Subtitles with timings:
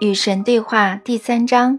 [0.00, 1.78] 与神对话第三章。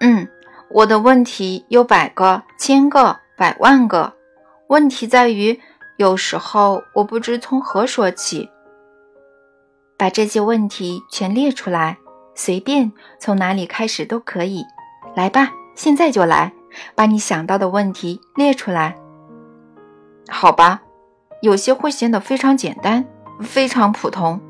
[0.00, 0.26] 嗯，
[0.70, 4.14] 我的问题有百个、千个、百万个。
[4.68, 5.60] 问题在于，
[5.98, 8.48] 有时候我不知从何说起。
[9.98, 11.98] 把这些问题全列出来，
[12.34, 12.90] 随便
[13.20, 14.64] 从哪里开始都可以。
[15.14, 16.54] 来吧，现在就来，
[16.94, 18.96] 把你想到的问题列出来。
[20.30, 20.80] 好吧，
[21.42, 23.04] 有些会显得非常简单，
[23.42, 24.40] 非常普通。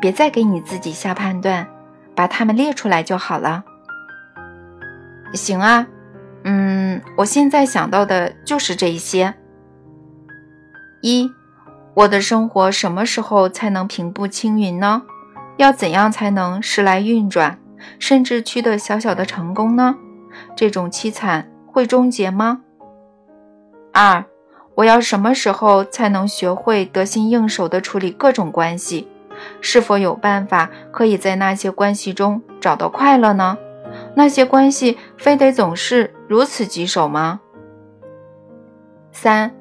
[0.00, 1.66] 别再给你自己下判断，
[2.14, 3.64] 把它们列出来就好了。
[5.34, 5.86] 行啊，
[6.44, 9.34] 嗯，我现在想到的就是这些。
[11.02, 11.30] 一，
[11.94, 15.02] 我的生活什么时候才能平步青云呢？
[15.56, 17.58] 要怎样才能时来运转，
[17.98, 19.96] 甚至取得小小的成功呢？
[20.54, 22.60] 这种凄惨会终结吗？
[23.92, 24.24] 二，
[24.74, 29.08] 我要什么时候才能学会得心应手的处理各种关系？
[29.60, 33.58] 是否有办法可以在那些关系中找到快乐呢？
[34.14, 37.40] 那些关系非得总是如此棘手吗？
[39.12, 39.54] 三，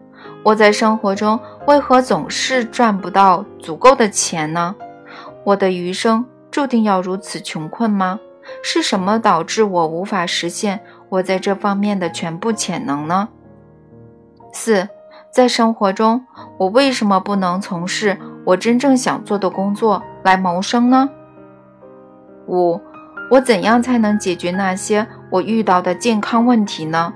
[0.43, 4.75] 我在生活中为何总是赚不到足够的钱呢？
[5.43, 8.19] 我的余生注定要如此穷困吗？
[8.61, 13.29] 是什么导致我无法实现我在这方面的全部潜能呢？
[14.53, 14.87] 四，
[15.31, 16.25] 在生活中，
[16.59, 18.17] 我为什么不能从事？
[18.45, 21.09] 我真正想做的工作来谋生呢？
[22.47, 22.79] 五，
[23.31, 27.11] 我怎样才能解决那些我遇到的健康问题呢？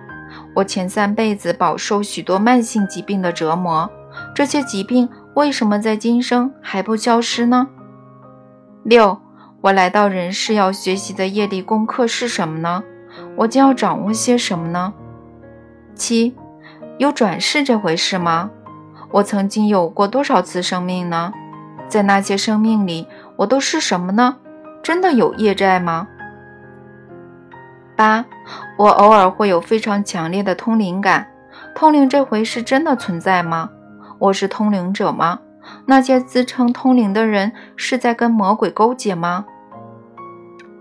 [0.55, 3.89] 我前三辈子饱受许多慢性疾病的折磨，
[4.33, 7.67] 这些疾病为什么在今生还不消失呢？
[8.83, 9.19] 六，
[9.61, 12.83] 我来到人世要学习的业力功课是什么呢？
[13.35, 14.93] 我将要掌握些什么呢？
[15.93, 16.35] 七，
[16.97, 18.49] 有转世这回事吗？
[19.11, 21.33] 我曾经有过多少次生命呢？
[21.87, 23.07] 在那些生命里，
[23.37, 24.37] 我都是什么呢？
[24.83, 26.07] 真的有业债吗？
[27.95, 28.25] 八，
[28.77, 31.27] 我偶尔会有非常强烈的通灵感，
[31.75, 33.71] 通灵这回事真的存在吗？
[34.19, 35.39] 我是通灵者吗？
[35.87, 39.45] 那些自称通灵的人是在跟魔鬼勾结吗？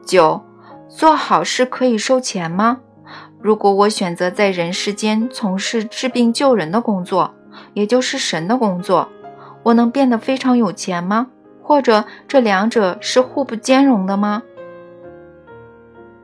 [0.04, 0.42] 九，
[0.88, 2.80] 做好事可以收钱吗？
[3.40, 7.34] 如果我选择在人世间从事治病救人的工作？
[7.78, 9.08] 也就是神的工作，
[9.62, 11.28] 我能变得非常有钱吗？
[11.62, 14.42] 或者这两者是互不兼容的吗？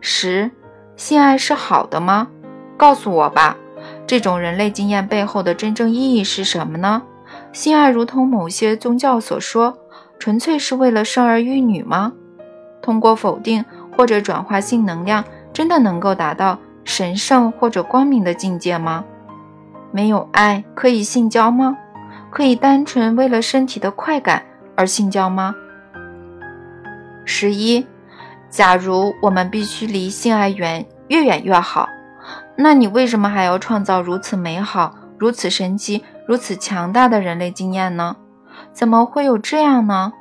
[0.01, 0.51] 十，
[0.97, 2.27] 性爱是好的吗？
[2.77, 3.57] 告诉我吧，
[4.05, 7.05] 这种人类经验背后的真正意义是什么呢？
[7.53, 9.79] 性爱如同某些宗教所说，
[10.19, 12.15] 纯粹是为了生儿育女吗？
[12.83, 13.65] 通过否定
[13.97, 15.23] 或者转化性能量，
[15.53, 19.05] 真的能够达到神圣或者光明的境界吗？
[19.95, 21.79] 没有爱可以性交吗？
[22.29, 24.43] 可以单纯为了身体的快感
[24.77, 25.55] 而性交吗？
[27.25, 27.87] 十一，
[28.51, 31.89] 假如我们必须离性爱源越远越好，
[32.57, 38.17] 那你为什么还要创造如此美好、如此神奇、如此强大的人类经验呢？
[38.73, 40.13] 怎么会有这样呢？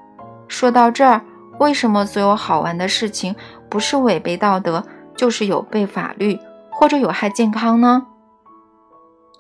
[0.47, 1.21] 说到这儿，
[1.57, 3.35] 为什么所有好玩的事情
[3.69, 4.83] 不是违背道德，
[5.17, 6.39] 就是有悖法律
[6.69, 8.05] 或者有害健康呢？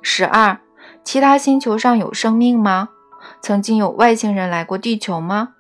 [0.05, 0.59] 十二，
[1.03, 2.89] 其他星球上有生命吗？
[3.41, 5.53] 曾经有外星人来过地球吗？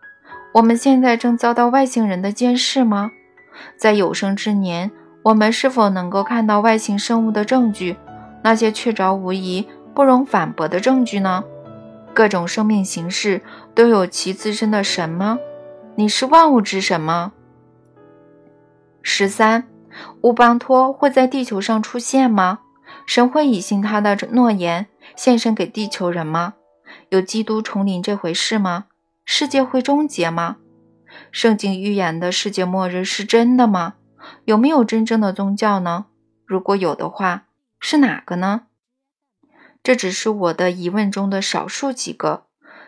[0.55, 3.11] 我们现在正遭到外星人的监视吗？
[3.77, 4.91] 在有生之年，
[5.23, 7.95] 我们是否能够看到外星生物的证据？
[8.43, 9.65] 那些确凿无疑、
[9.95, 11.45] 不容反驳的证据呢？
[12.13, 13.41] 各种生命形式
[13.73, 15.39] 都有其自身的神吗？
[15.95, 17.31] 你是万物之神吗？
[19.01, 19.63] 十三，
[20.21, 22.59] 乌邦托会在地球上出现吗？
[23.05, 26.55] 神会履行他的诺言，献身给地球人吗？
[27.09, 28.85] 有基督重临这回事吗？
[29.25, 30.57] 世界会终结吗？
[31.31, 33.95] 圣经预言的世界末日是真的吗？
[34.45, 36.05] 有没有真正的宗教呢？
[36.45, 37.45] 如果有的话，
[37.79, 38.63] 是哪个呢？
[39.83, 42.45] 这只是我的疑问中的少数几个。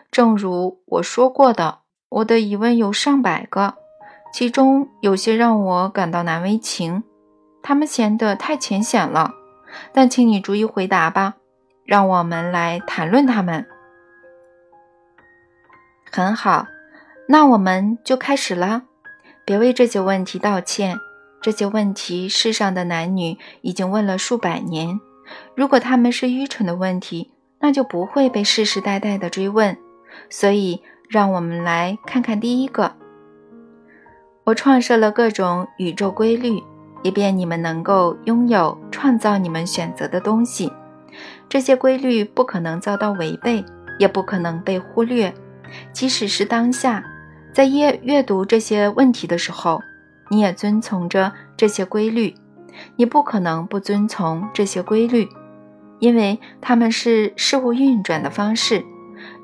[0.09, 3.75] 正如我说过的，我的疑问有上百个，
[4.33, 7.03] 其中有些让我感到难为情，
[7.61, 9.33] 他们显得太浅显了。
[9.93, 11.35] 但请你逐一回答吧，
[11.85, 13.65] 让我们来谈论他们。
[16.11, 16.67] 很好，
[17.27, 18.83] 那我们就开始了。
[19.43, 20.97] 别为这些问题道歉，
[21.41, 24.99] 这些问题世上的男女已经问了数百年。
[25.55, 29.77] 如果他们是愚蠢的问题，那就不会被世世代代的追问。
[30.29, 32.95] 所以，让我们来看看第一个。
[34.45, 36.63] 我创设了各种宇宙规律。
[37.05, 40.73] 以便你们能够拥有创造你们选择的东西，
[41.47, 43.63] 这些规律不可能遭到违背，
[43.99, 45.31] 也不可能被忽略。
[45.93, 47.05] 即使是当下，
[47.53, 49.79] 在阅阅读这些问题的时候，
[50.31, 52.33] 你也遵从着这些规律。
[52.95, 55.29] 你不可能不遵从这些规律，
[55.99, 58.83] 因为它们是事物运转的方式。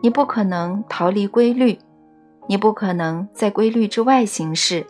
[0.01, 1.77] 你不可能逃离规律，
[2.47, 4.87] 你不可能在规律之外行事。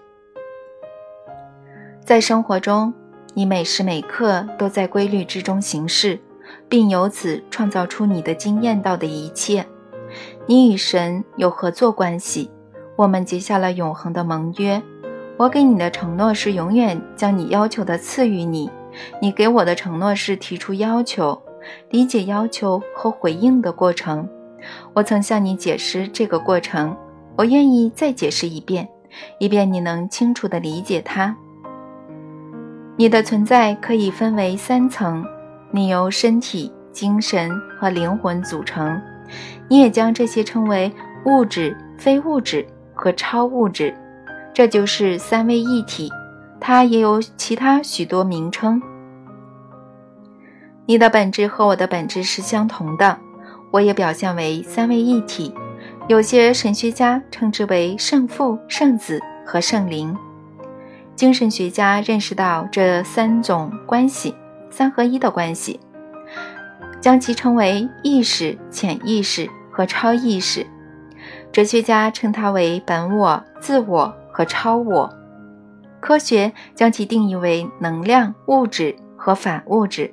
[2.11, 2.93] 在生活中，
[3.33, 6.19] 你每时每刻都在规律之中行事，
[6.67, 9.65] 并由此创造出你的经验到的一切。
[10.45, 12.51] 你与神有合作关系，
[12.97, 14.83] 我们结下了永恒的盟约。
[15.37, 18.69] 我给你的承诺是永远将你要求的赐予你，
[19.21, 21.41] 你给我的承诺是提出要求、
[21.91, 24.27] 理解要求和回应的过程。
[24.93, 26.93] 我曾向你解释这个过程，
[27.37, 28.89] 我愿意再解释一遍，
[29.39, 31.37] 以便你能清楚地理解它。
[32.97, 35.25] 你的存在可以分为三层，
[35.71, 37.49] 你由身体、精神
[37.79, 39.01] 和灵魂组成，
[39.67, 40.91] 你也将这些称为
[41.25, 43.95] 物质、非物质和超物质。
[44.53, 46.11] 这就是三位一体，
[46.59, 48.81] 它也有其他许多名称。
[50.85, 53.17] 你的本质和我的本质是相同的，
[53.71, 55.53] 我也表现为三位一体。
[56.09, 60.15] 有些神学家称之为圣父、圣子和圣灵。
[61.21, 64.33] 精神学家认识到这三种关系，
[64.71, 65.79] 三合一的关系，
[66.99, 70.65] 将其称为意识、潜意识和超意识。
[71.51, 74.11] 哲学家称它为本我、自我。
[74.31, 75.13] 和超我，
[75.99, 80.11] 科学将其定义为能量、物质和反物质。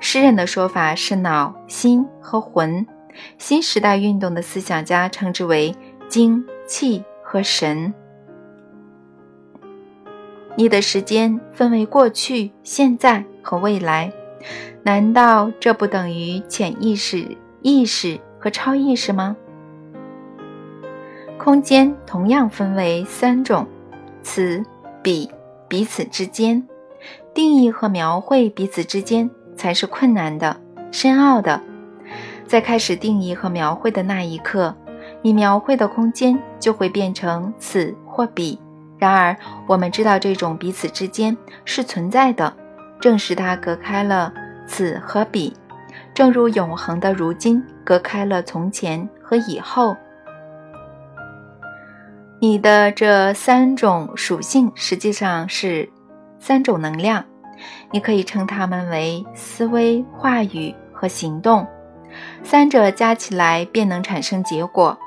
[0.00, 2.84] 诗人的说法是脑、心和魂。
[3.38, 5.72] 新时代运动的思想家称之为
[6.08, 7.94] 精、气和神。
[10.58, 14.12] 你的时间分为过去、现在和未来，
[14.82, 17.24] 难道这不等于潜意识、
[17.62, 19.36] 意识和超意识吗？
[21.38, 23.64] 空间同样分为三种：
[24.20, 24.60] 此、
[25.00, 25.30] 彼、
[25.68, 26.66] 彼此之间。
[27.32, 30.60] 定义和描绘彼此之间才是困难的、
[30.90, 31.62] 深奥的。
[32.48, 34.74] 在开始定义和描绘的那一刻，
[35.22, 38.58] 你描绘的空间就会变成此或彼。
[38.98, 39.36] 然而，
[39.66, 42.52] 我们知道这种彼此之间是存在的，
[43.00, 44.32] 正是它隔开了
[44.66, 45.56] 此和彼，
[46.12, 49.96] 正如永恒的如今隔开了从前和以后。
[52.40, 55.88] 你的这三种属性实际上是
[56.38, 57.24] 三种能量，
[57.90, 61.66] 你可以称它们为思维、话语和行动，
[62.42, 64.98] 三者加起来便能产生结果。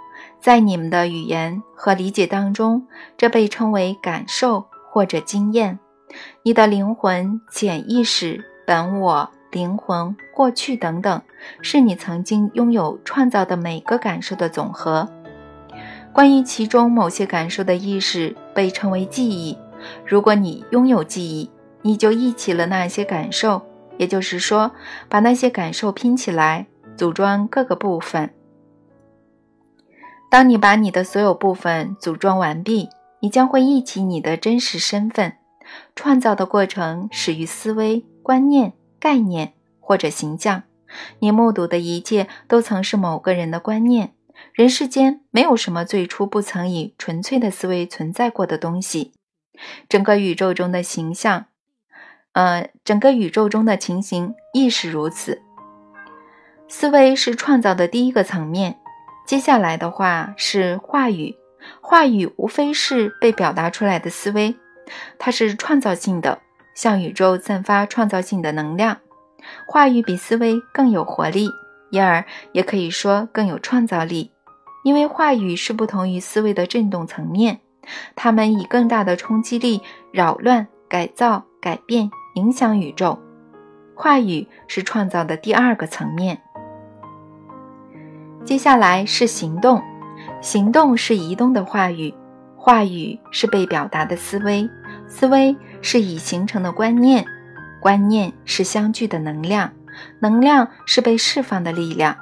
[0.41, 5.77] 在你们的语言和理解当中，这被称为感受或者经验。
[6.41, 11.21] 你的灵魂、潜意识、本我、灵魂、过去等等，
[11.61, 15.07] 是你曾经拥有创造的每个感受的总和。
[16.11, 19.55] 关于其中某些感受的意识被称为记忆。
[20.05, 21.49] 如果你拥有记忆，
[21.83, 23.61] 你就忆起了那些感受，
[23.97, 24.71] 也就是说，
[25.07, 26.65] 把那些感受拼起来，
[26.97, 28.33] 组装各个部分。
[30.31, 32.87] 当你把你的所有部分组装完毕，
[33.19, 35.33] 你将会忆起你的真实身份。
[35.93, 39.51] 创造的过程始于思维、观念、概念
[39.81, 40.63] 或者形象。
[41.19, 44.13] 你目睹的一切都曾是某个人的观念。
[44.53, 49.11] 人世间没有什么最初不曾以纯粹的思维存在过的东西。
[49.89, 51.47] 整个宇宙中的形象，
[52.31, 55.41] 呃，整个宇宙中的情形亦是如此。
[56.69, 58.77] 思维是创造的第一个层面。
[59.31, 61.37] 接下来的话是话语，
[61.79, 64.57] 话语无非是被表达出来的思维，
[65.17, 66.41] 它是创造性的，
[66.75, 68.97] 向宇宙散发创造性的能量。
[69.65, 71.49] 话语比思维更有活力，
[71.91, 74.33] 因而也可以说更有创造力。
[74.83, 77.61] 因为话语是不同于思维的振动层面，
[78.17, 83.17] 它们以更大的冲击力扰乱、改造、改变、影响宇宙。
[83.95, 86.41] 话语是创造的第二个层面。
[88.43, 89.81] 接下来是行动，
[90.41, 92.13] 行动是移动的话语，
[92.57, 94.69] 话语是被表达的思维，
[95.07, 97.25] 思维是已形成的观念，
[97.79, 99.71] 观念是相聚的能量，
[100.19, 102.15] 能量是被释放的力量。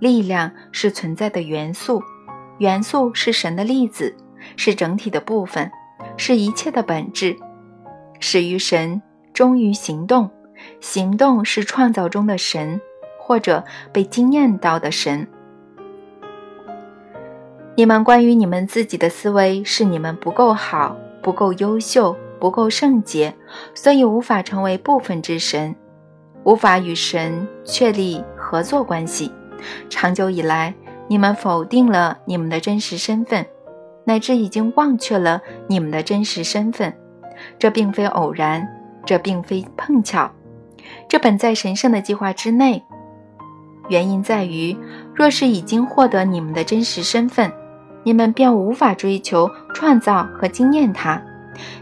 [0.00, 2.02] 力量是存在的元素，
[2.58, 4.14] 元素是神的粒子，
[4.56, 5.70] 是整体的部分，
[6.16, 7.36] 是一切的本质。
[8.20, 9.00] 始于神，
[9.32, 10.30] 终于行动。
[10.80, 12.80] 行动是创造中的神，
[13.18, 15.26] 或者被惊艳到的神。
[17.76, 23.34] 你们关于你们自己的思维是你们不够好、不够优秀、不够圣洁，
[23.74, 25.74] 所以无法成为部分之神，
[26.44, 29.32] 无法与神确立合作关系。
[29.90, 30.72] 长久以来，
[31.08, 33.44] 你们否定了你们的真实身份，
[34.04, 36.94] 乃至已经忘却了你们的真实身份。
[37.58, 38.68] 这并非偶然，
[39.04, 40.30] 这并非碰巧，
[41.08, 42.84] 这本在神圣的计划之内。
[43.88, 44.76] 原因在于，
[45.12, 47.52] 若是已经获得你们的真实身份，
[48.04, 51.20] 你们便无法追求创造和经验它。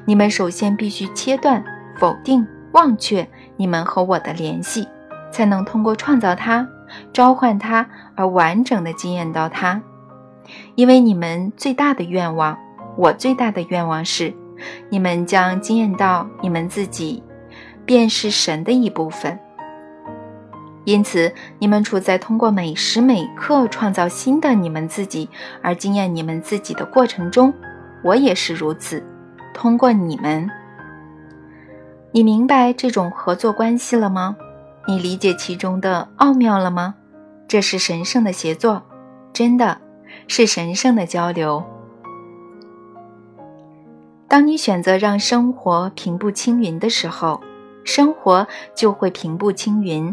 [0.05, 1.63] 你们首先必须切断、
[1.99, 4.87] 否定、忘却你们和我的联系，
[5.31, 6.67] 才能通过创造它、
[7.13, 9.83] 召唤它而完整的经验到它。
[10.75, 12.59] 因为你们最大的愿望，
[12.97, 14.35] 我最大的愿望是，
[14.91, 17.23] 你们将经验到你们自己
[17.87, 19.39] 便是神的一部分。
[20.85, 25.29] 因此，你们处在通过每时每刻创造新的你们自己
[25.63, 27.55] 而惊艳你们自己的过程中，
[28.03, 29.05] 我也是如此。
[29.55, 30.51] 通过你们，
[32.11, 34.37] 你明白这种合作关系了吗？
[34.89, 36.97] 你理解其中的奥妙了吗？
[37.47, 38.83] 这是神圣的协作，
[39.33, 39.79] 真的
[40.27, 41.63] 是神圣的交流。
[44.27, 47.41] 当你选择让生活平步青云的时候，
[47.85, 50.13] 生活就会平步青云。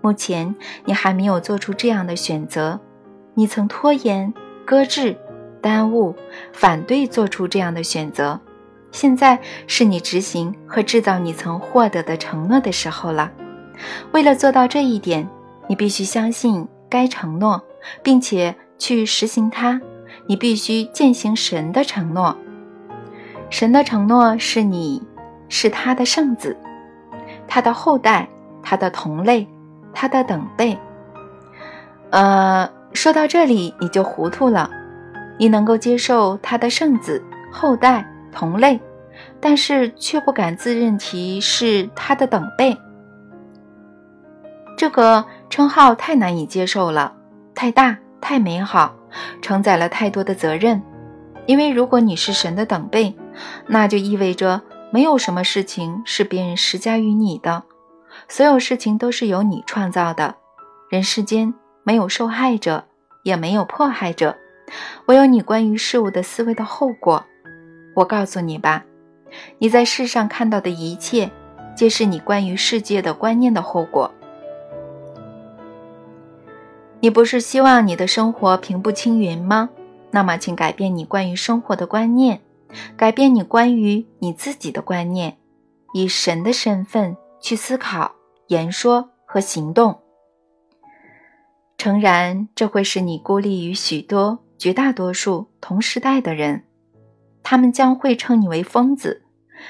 [0.00, 0.54] 目前
[0.84, 2.78] 你还没有做出这样的选择，
[3.34, 4.32] 你曾拖延、
[4.64, 5.16] 搁置、
[5.60, 6.14] 耽误、
[6.52, 8.40] 反对做出这样的选择。
[8.92, 13.30] 现在是你执行和制造你曾获得的承诺的时候了。
[14.12, 15.28] 为了做到这一点，
[15.68, 17.62] 你必须相信该承诺，
[18.02, 19.80] 并且去实行它。
[20.26, 22.36] 你必须践行神的承诺。
[23.48, 25.02] 神的承诺是你
[25.48, 26.56] 是他的圣子，
[27.48, 28.28] 他的后代，
[28.62, 29.46] 他的同类，
[29.92, 30.78] 他的等辈。
[32.10, 34.70] 呃，说到这里你就糊涂了。
[35.38, 38.06] 你能够接受他的圣子后代？
[38.32, 38.80] 同类，
[39.40, 42.78] 但是却不敢自认其是他的等辈。
[44.76, 47.12] 这个称号太难以接受了，
[47.52, 48.94] 太大，太美好，
[49.42, 50.80] 承载了太多的责任。
[51.46, 53.12] 因为如果你是神的等辈，
[53.66, 57.64] 那就意味着没有什么事情是别人施加于你的，
[58.30, 60.36] 所有事情都是由你创造的。
[60.88, 62.84] 人世间没有受害者，
[63.24, 64.36] 也没有迫害者，
[65.06, 67.24] 唯有你关于事物的思维的后果。
[67.96, 68.84] 我告诉你吧，
[69.58, 71.28] 你在世上看到的一切，
[71.74, 74.08] 皆是你关于世界的观念的后果。
[77.00, 79.70] 你不是希望你的生活平步青云吗？
[80.12, 82.40] 那么，请改变你关于生活的观念，
[82.96, 85.36] 改变你关于你自己的观念，
[85.94, 88.12] 以神的身份去思考、
[88.50, 90.00] 言说和行动。
[91.78, 96.64] 诚然，这会使你孤立于许多、绝大多数同时代的人。
[97.44, 99.22] 他们将会称你为疯子，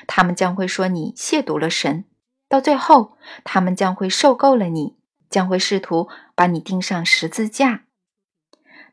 [0.07, 2.07] 他们将会说你亵渎了神，
[2.49, 4.97] 到最后，他们将会受够了你，
[5.29, 7.83] 将会试图把你钉上十字架。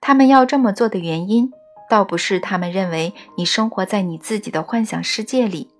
[0.01, 1.49] 他们要这么做的原因，
[1.89, 5.71] 倒不是他们认为你生活在你自己的幻想世界里，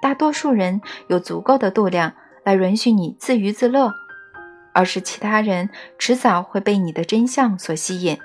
[0.00, 2.14] 大多数人有足够的度量
[2.46, 3.92] 来允许你自娱自乐，
[4.72, 8.16] 而是其他人迟早会被你的真相所吸引，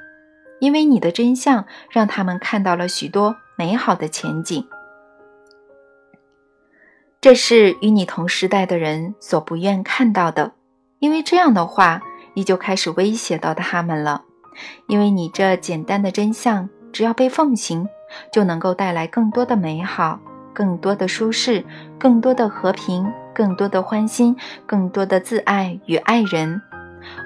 [0.59, 3.35] 因为你的真相让他们看到了许多。
[3.57, 4.65] 美好的前景，
[7.19, 10.53] 这是与你同时代的人所不愿看到的，
[10.97, 12.01] 因为这样的话，
[12.33, 14.23] 你就开始威胁到他们了。
[14.87, 17.87] 因为你这简单的真相，只要被奉行，
[18.31, 20.19] 就能够带来更多的美好、
[20.53, 21.63] 更多的舒适、
[21.97, 26.61] 更多的和平、更多的欢心、更多的自爱与爱人，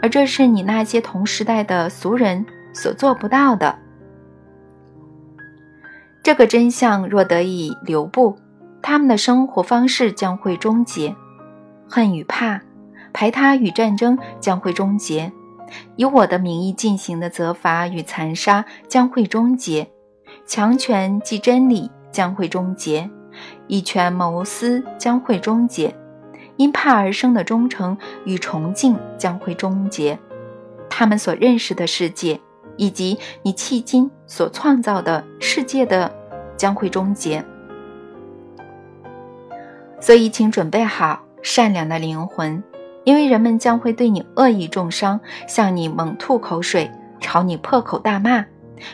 [0.02, 3.78] 而这是你那些同时代的俗人所做不到的。
[6.24, 8.38] 这个真相若得以留步，
[8.82, 11.16] 他们的生活方式将会终结，
[11.88, 12.62] 恨与怕、
[13.14, 15.32] 排他与战争将会终结，
[15.96, 19.88] 以我的名义进行的责罚与残杀将会终结，
[20.48, 23.08] 强权即真理将会终结，
[23.68, 25.96] 以权谋私将会终结，
[26.58, 30.18] 因怕而生的忠诚与崇敬将会终结，
[30.90, 32.40] 他们所认识的世界。
[32.78, 36.14] 以及你迄今所创造的世界的
[36.58, 37.42] 将会终结，
[40.02, 42.62] 所以请准备好善良的灵魂，
[43.06, 46.92] 因为人们将会对你恶意重伤，向你猛吐口水，
[47.22, 48.46] 朝你破口大骂，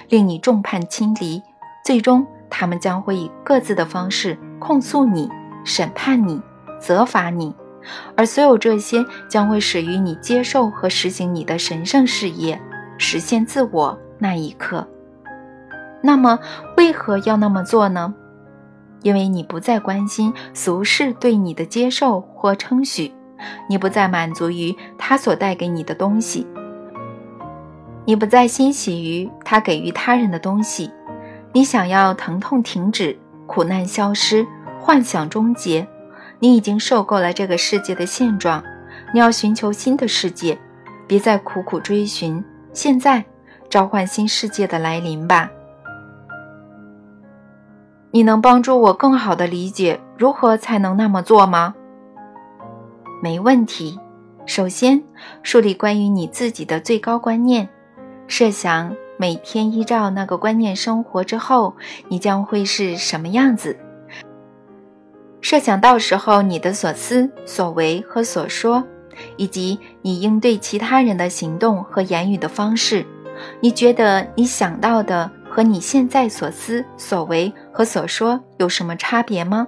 [0.10, 1.42] 令你众叛亲离。
[1.84, 5.30] 最终，他们将会以各自的方式控诉你、
[5.65, 6.39] 审判你、
[6.80, 7.53] 责罚你，
[8.15, 12.62] 而所有这些将会始于你接受和实行你的神圣事业。
[12.98, 14.88] 实现自我那一刻，
[16.03, 16.38] 那么
[16.77, 18.13] 为何要那么做呢？
[19.01, 23.12] 因为你不再关心俗世对你的接受或称许，
[23.68, 26.46] 你不再满足于他所带给你的东西，
[28.06, 30.91] 你不再欣喜于他给予他人的东西，
[31.51, 33.18] 你想要疼痛停止，
[33.51, 34.48] 苦难消失，
[34.79, 35.86] 幻想终结。
[36.39, 38.63] 你已经受够了这个世界的现状，
[39.13, 40.58] 你要寻求新的世界，
[41.05, 42.41] 别再苦苦追寻。
[42.72, 43.25] 现在，
[43.70, 45.51] 召唤新世界的来临吧。
[48.12, 51.75] 你能帮助我更好的理解如何才能那么做吗？
[53.22, 54.00] 没问题。
[54.46, 55.03] 首先，
[55.43, 57.67] 树立关于你自己的最高观念，
[58.27, 61.75] 设想每天依照那个观念生活之后，
[62.08, 63.78] 你将会是什么样子。
[65.42, 68.84] 设想到时候你的所思所为和所说，
[69.38, 73.06] 以及你应对其他人的行动和言语的方式，
[73.60, 79.68] 你觉得你想到的和你现在所思所为和所说有什么差别吗？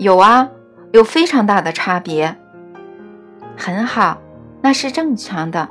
[0.00, 0.50] 有啊，
[0.90, 2.36] 有非常大的差别。
[3.56, 4.20] 很好，
[4.60, 5.68] 那是正常的，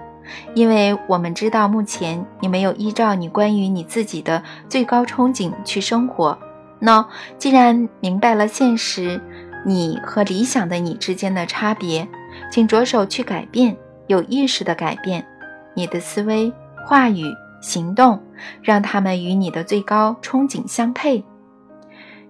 [0.53, 6.37] 因为我们知道目前你没有依照你关于你自己的最高憧憬去生活。
[6.79, 7.05] 那
[7.37, 9.19] 既然明白了现实
[9.65, 12.07] 你和理想的你之间的差别，
[12.51, 13.75] 请着手去改变，
[14.07, 15.25] 有意识的改变
[15.73, 16.51] 你的思维、
[16.87, 17.25] 话语、
[17.61, 18.21] 行动，
[18.61, 21.23] 让他们与你的最高憧憬相配。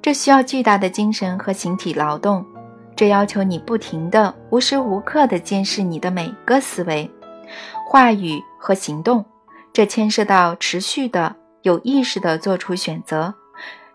[0.02, 2.44] 这需要巨大的精神和形体劳动，
[2.96, 7.10] 这要求你不停的、无时无刻的监视你的每个思维、
[7.88, 9.26] 话语和行动。
[9.72, 13.34] 这牵涉到持续的、有意识的做出选择。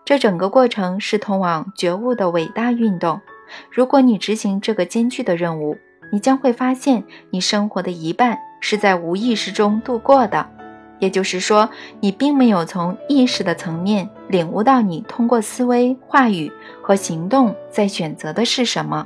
[0.03, 3.19] 这整个过程是通往觉悟的伟大运动。
[3.71, 5.77] 如果你执行这个艰巨的任务，
[6.11, 10.49] 你将会发现你生活的一半是在无意识中度过的。
[10.99, 11.69] 也就是说，
[11.99, 19.05] 你并没有从意识的层面领悟到你通过思维、话语和行动在选择的是什么，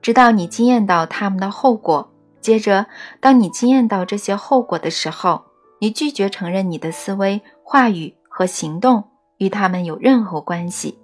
[0.00, 2.07] 直到你经验到他们的后果。
[2.40, 2.86] 接着，
[3.20, 5.44] 当你经验到这些后果的时候，
[5.80, 8.14] 你拒绝承认你的思维、话语。
[8.30, 9.02] 和行动
[9.38, 10.96] 与他们有任何关系？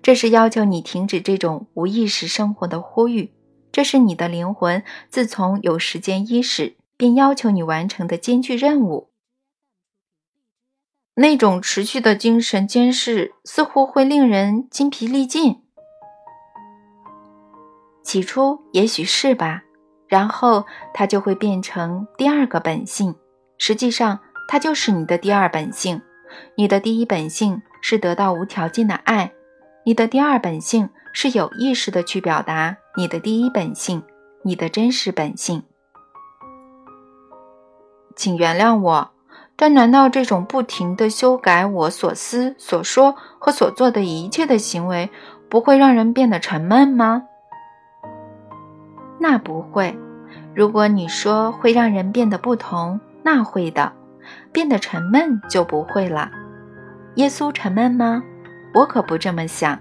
[0.00, 3.34] 这是要求你停止这种无意识生活的呼吁。
[3.70, 9.10] 这是你的灵魂自从有时间伊始便要求你完成的艰巨任务。
[11.16, 15.62] 那种持续的精神监视似乎会令人筋疲力尽。
[18.02, 19.64] 起初也许是吧，
[20.10, 23.14] 然后它就会变成第二个本性。
[23.56, 24.18] 实际上，
[24.48, 26.02] 它就是你的第二本性。
[26.56, 29.32] 你的第一本性是得到无条件的爱，
[29.84, 34.02] 你的第二本性是有意识的去表达你的第一本性，
[34.42, 35.62] 你的真实本性。
[38.14, 39.10] 请原谅我，
[39.56, 45.10] 但难道这种不停的修改我所思所说和所做的一切的行为，
[45.48, 47.24] 不会让人变得沉闷吗？
[49.20, 49.96] 那不会。
[50.54, 53.92] 如果你说会让人变得不同，那会的。
[54.52, 56.30] 变得沉闷就不会了。
[57.16, 58.22] 耶稣沉闷吗？
[58.74, 59.78] 我可不这么想。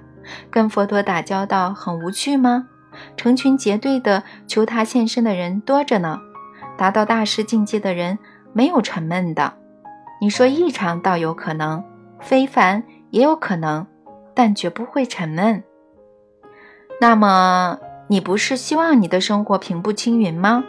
[0.51, 2.67] 跟佛陀打交道很无趣吗？
[3.15, 6.19] 成群结队的求他现身的人多着呢。
[6.77, 8.17] 达到大师境界的人
[8.53, 9.53] 没有沉闷的。
[10.21, 11.83] 你说异常倒有可能，
[12.19, 13.85] 非凡也有可能，
[14.33, 15.63] 但绝不会沉闷。
[17.01, 17.77] 那么，
[18.11, 20.63] 你不是希望你的生活平步青云吗？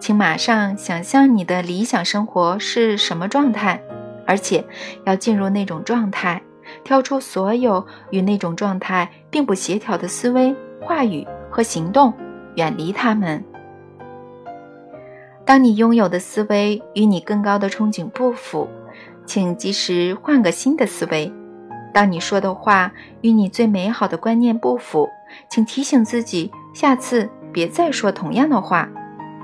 [0.00, 3.78] 请马上想象你的理想生活是什么状态，
[4.26, 4.64] 而且
[5.04, 6.42] 要进入那种状态，
[6.82, 12.10] 挑出所有与那种状态并不协调的思维、话语和行动，
[12.54, 13.44] 远离他们。
[15.44, 18.66] 当你拥有的思维与你更高的憧憬不符，
[19.26, 21.30] 请及时换个新的思维。
[21.92, 25.08] 当你说的话与你最美好的观念不符，
[25.50, 28.88] 请提醒自己，下次别再说同样的话。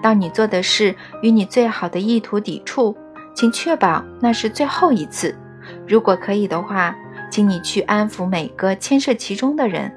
[0.00, 2.96] 当你做的事与你最好的意图抵触，
[3.34, 5.36] 请确保那是最后一次。
[5.84, 6.94] 如果可以的话，
[7.28, 9.92] 请你去安抚每个牵涉其中的人。